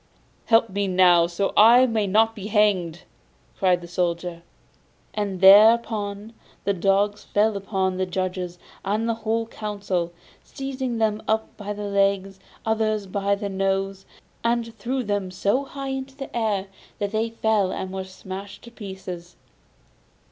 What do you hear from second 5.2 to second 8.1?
thereupon the dogs fell upon the